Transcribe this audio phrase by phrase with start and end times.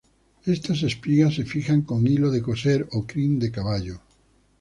[0.47, 4.01] Estas espigas se fijan con hilo de coser o crin de caballo.